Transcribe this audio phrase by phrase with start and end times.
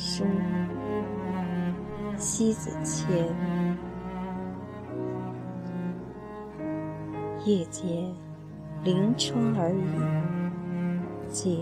[0.00, 0.24] 书，
[2.16, 3.06] 西子谦。
[7.44, 8.10] 夜间，
[8.82, 11.58] 临窗而已，借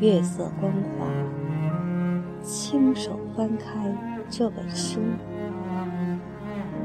[0.00, 1.06] 月色光华，
[2.42, 3.90] 轻手翻开
[4.28, 5.00] 这本书，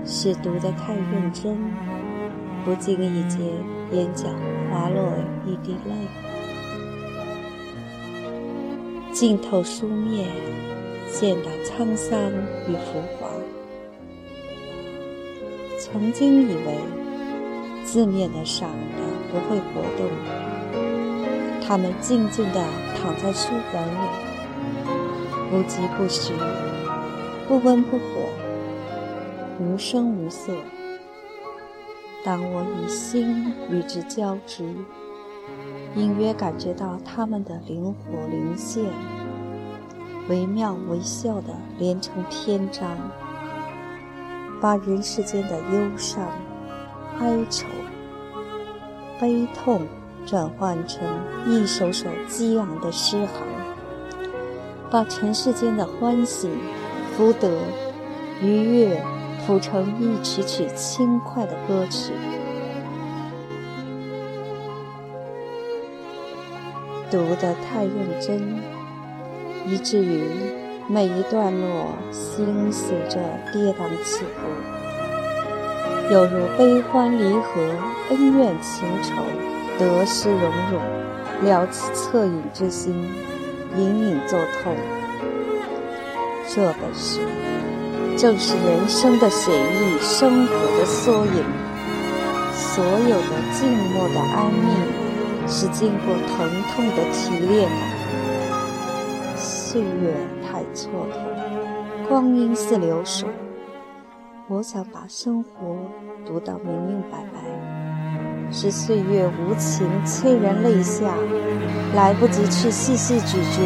[0.05, 1.57] 是读得太认真，
[2.63, 3.41] 不经意间
[3.91, 4.29] 眼角
[4.71, 5.11] 滑落
[5.45, 6.07] 一滴泪。
[9.11, 10.27] 浸透书面，
[11.13, 12.19] 见到沧桑
[12.67, 13.29] 与浮华，
[15.79, 16.77] 曾经以为。
[17.85, 20.09] 字面的上的不会活动，
[21.61, 23.97] 他们静静地躺在书本里，
[25.51, 26.33] 不疾不徐，
[27.45, 28.05] 不温不火，
[29.59, 30.53] 无声无色。
[32.23, 34.63] 当我以心与之交织，
[35.95, 38.85] 隐约感觉到他们的灵活灵现，
[40.29, 42.97] 惟妙惟肖地连成篇章，
[44.61, 46.25] 把人世间的忧伤。
[47.19, 47.67] 哀愁、
[49.19, 49.81] 悲痛
[50.25, 51.03] 转换成
[51.47, 53.45] 一首首激昂的诗行，
[54.89, 56.49] 把尘世间的欢喜、
[57.15, 57.49] 福德、
[58.41, 58.99] 愉悦
[59.45, 62.13] 谱成一曲曲轻快的歌曲。
[67.11, 68.59] 读得太认真，
[69.65, 70.23] 以至于
[70.87, 73.19] 每一段落心随着
[73.51, 74.23] 跌宕起伏。
[76.11, 77.61] 犹如悲欢离合、
[78.09, 79.23] 恩怨情仇、
[79.79, 80.79] 得失荣辱，
[81.43, 82.93] 撩起恻隐之心，
[83.77, 84.75] 隐隐作痛。
[86.47, 87.21] 这本书
[88.17, 91.43] 正是人生的写意，生活的缩影。
[92.53, 98.02] 所有的静默的安谧，是经过疼痛的提炼的。
[99.73, 100.13] 岁月
[100.45, 103.27] 太蹉跎，光阴似流水。
[104.47, 105.75] 我想把生活
[106.23, 111.15] 读到明明白白，是岁月无情催人泪下，
[111.95, 113.63] 来不及去细细咀嚼；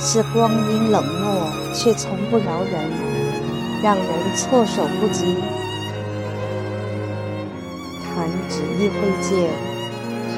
[0.00, 2.72] 是光阴冷漠却从不饶人，
[3.82, 5.36] 让人措手不及。
[8.02, 9.50] 弹指一挥间，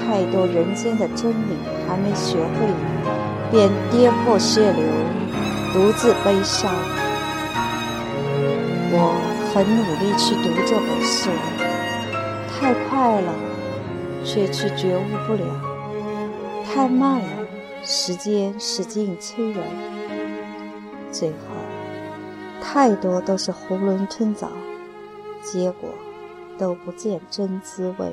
[0.03, 1.55] 太多人间的真理
[1.87, 2.67] 还没学会，
[3.55, 4.85] 便跌破血流，
[5.73, 6.69] 独自悲伤。
[8.91, 9.31] 我。
[9.55, 11.31] 很努力去读这本书，
[12.51, 13.33] 太快了，
[14.25, 15.47] 却去觉悟不了；
[16.67, 17.47] 太慢了，
[17.85, 19.63] 时间使劲催人。
[21.13, 21.37] 最后，
[22.61, 24.49] 太多都是囫囵吞枣，
[25.41, 25.89] 结果
[26.59, 28.13] 都不见真滋味。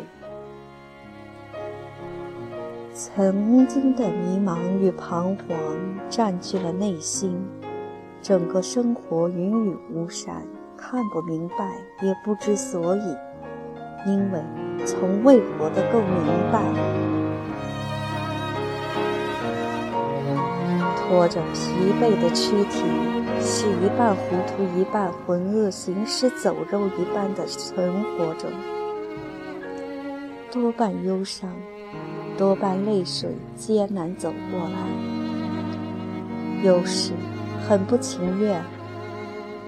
[3.14, 5.58] 曾经的迷茫与彷徨
[6.10, 7.38] 占据了内心，
[8.22, 10.48] 整个生活云雨巫山。
[10.78, 13.18] 看不明白，也不知所以，
[14.08, 14.42] 因为
[14.86, 16.64] 从未活得够明白。
[20.96, 22.86] 拖着疲惫的躯体，
[23.42, 28.48] 是一半糊涂，一半浑噩，行尸走肉一般的存活着，
[30.50, 31.50] 多半忧伤，
[32.42, 34.88] 多半泪水，艰难走过来，
[36.64, 37.14] 有时
[37.70, 38.60] 很不情愿。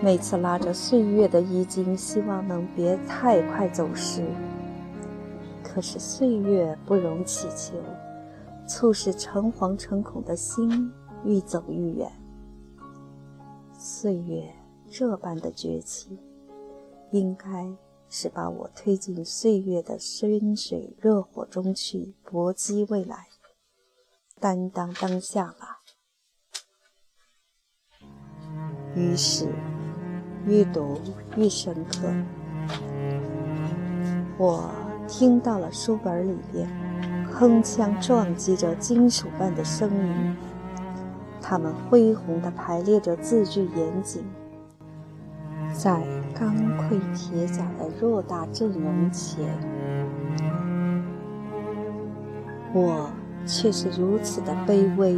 [0.02, 4.26] 每次拉着岁月的衣襟，希望能别太快走失。
[5.62, 7.76] 可是岁月不容祈求，
[8.66, 10.92] 促使诚惶诚恐的心
[11.24, 12.12] 愈走愈远。
[13.72, 14.50] 岁月
[14.90, 16.18] 这般的崛起，
[17.12, 17.72] 应该
[18.16, 23.25] 是把我推进岁月的深水热火中去，搏击未来，
[24.40, 25.79] 担当当下吧。
[28.96, 29.50] 于是。
[30.46, 31.00] 越读
[31.38, 32.13] 越深刻，
[34.38, 34.69] 我
[35.07, 36.68] 听到了书本里边
[37.31, 40.36] 铿锵撞击着金属般的声音，
[41.42, 44.25] 它们恢宏地排列着字句严谨，
[45.74, 49.45] 在钢盔铁甲的偌大阵容前，
[52.74, 53.09] 我
[53.45, 55.15] 却是如此的卑微，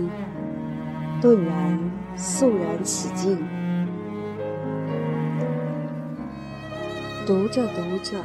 [1.21, 1.79] 顿然
[2.15, 3.37] 肃然起敬。
[7.25, 8.19] 读着读着，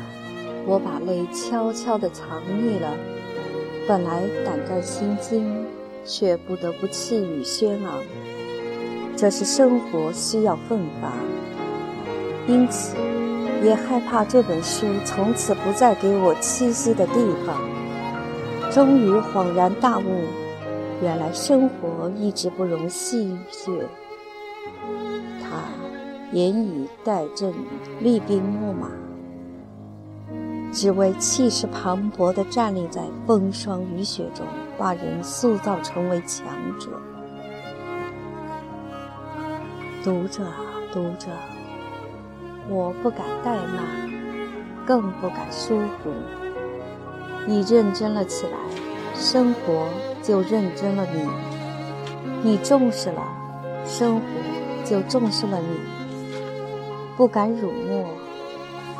[0.67, 2.93] 我把泪悄悄地藏匿了。
[3.89, 5.65] 本来胆战心惊，
[6.05, 8.03] 却不得不气宇轩昂。
[9.17, 11.13] 这是生活需要奋发，
[12.51, 12.97] 因此
[13.63, 17.15] 也害怕这本书从此不再给我栖息的地
[17.47, 17.57] 方。
[18.73, 20.25] 终于恍然大悟，
[21.01, 23.85] 原来生活一直不容戏谑。
[25.41, 25.63] 他
[26.33, 27.55] 严以待阵，
[28.01, 28.89] 厉兵秣马，
[30.73, 34.45] 只为气势磅礴地站立在风霜雨雪中，
[34.77, 36.49] 把人塑造成为强
[36.81, 36.89] 者。
[40.03, 40.45] 读着，
[40.93, 41.29] 读着，
[42.73, 43.85] 我不敢怠慢，
[44.87, 46.11] 更不敢疏忽。
[47.45, 48.53] 你认真了起来，
[49.17, 49.89] 生活
[50.23, 51.29] 就认真了你；
[52.45, 53.27] 你重视了，
[53.85, 54.25] 生活
[54.85, 55.81] 就重视了你。
[57.17, 58.07] 不敢辱没，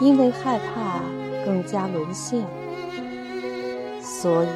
[0.01, 1.01] 因为害怕
[1.47, 2.45] 更加沦陷，
[4.03, 4.49] 所以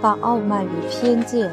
[0.00, 1.48] 把傲慢与偏见，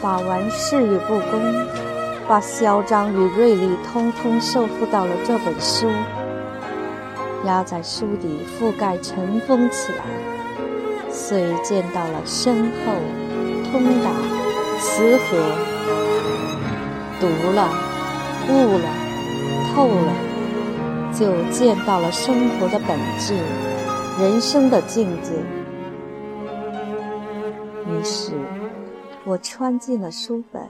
[0.00, 1.83] 把玩世与不公，
[2.26, 5.88] 把嚣张与锐利，通通收复到了这本书，
[7.44, 10.04] 压在书底，覆盖尘封起来。
[11.10, 12.92] 遂见到了深厚、
[13.70, 14.10] 通达、
[14.80, 15.36] 慈和，
[17.20, 17.68] 读了、
[18.48, 18.88] 悟了、
[19.72, 20.12] 透了，
[21.12, 23.34] 就见到了生活的本质，
[24.18, 25.30] 人生的境界。
[27.86, 28.32] 于是，
[29.24, 30.62] 我穿进了书本，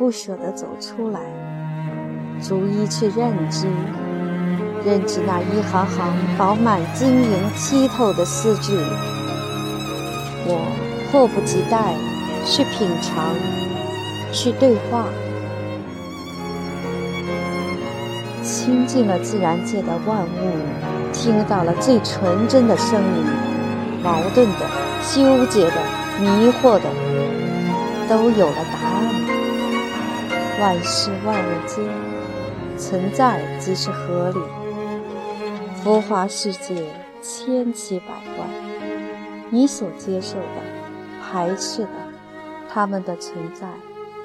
[0.00, 1.20] 不舍得走出来，
[2.42, 3.66] 逐一去认知，
[4.82, 8.78] 认知那一行行饱满晶莹剔透的诗句。
[10.46, 10.66] 我
[11.12, 11.92] 迫不及待
[12.46, 13.34] 去品尝，
[14.32, 15.04] 去对话，
[18.42, 23.26] 亲近了自然界的万物，听到了最纯真的声音，
[24.02, 24.64] 矛盾的、
[25.12, 25.76] 纠结的、
[26.18, 26.88] 迷惑的，
[28.08, 29.39] 都有了答案。
[30.60, 31.82] 万事万物间，
[32.76, 34.38] 存在即是合理。
[35.76, 36.86] 浮华世界
[37.22, 38.46] 千奇百怪。
[39.48, 40.44] 你所接受的、
[41.22, 41.88] 排斥的，
[42.68, 43.72] 他们的存在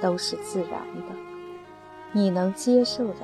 [0.02, 0.72] 都是自然
[1.08, 1.16] 的；
[2.12, 3.22] 你能接受的，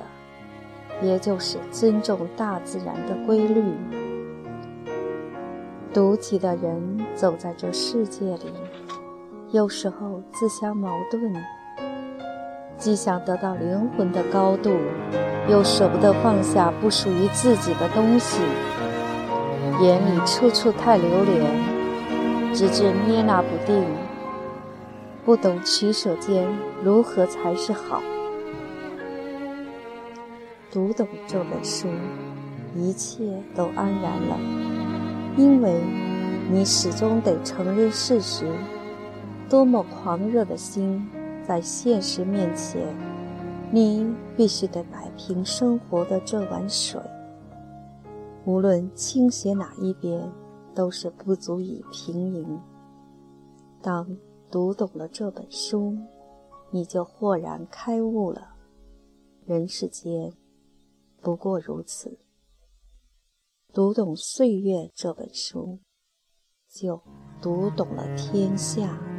[1.02, 3.62] 也就是尊重大自然的规律。
[5.92, 8.54] 独体的人走在这世界里，
[9.50, 11.30] 有时候自相矛盾，
[12.82, 14.76] 既想得到灵魂的高度，
[15.48, 18.42] 又舍不得放下不属于自己的东西，
[19.80, 21.46] 眼里处处太留恋。
[22.52, 23.84] 直至捏拿不定，
[25.24, 26.44] 不懂取舍间
[26.82, 28.02] 如何才是好。
[30.72, 31.86] 读懂这本书，
[32.74, 33.22] 一切
[33.54, 34.36] 都安然了，
[35.36, 35.72] 因为
[36.50, 38.44] 你始终得承认事实：
[39.48, 41.08] 多么狂热的心，
[41.46, 42.96] 在现实面前，
[43.72, 47.00] 你必须得摆平生活的这碗水，
[48.44, 50.30] 无论倾斜哪一边。
[50.74, 52.58] 都是不足以平衡。
[53.82, 54.16] 当
[54.50, 55.98] 读懂了这本书，
[56.70, 58.54] 你就豁然开悟了。
[59.44, 60.32] 人世间
[61.20, 62.18] 不过如此。
[63.70, 65.78] 读懂岁月这本书，
[66.70, 67.02] 就
[67.42, 69.11] 读懂了天下。